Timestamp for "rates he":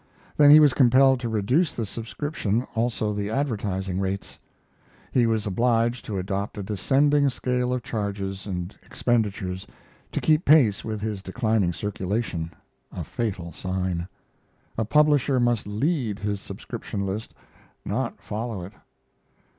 3.99-5.27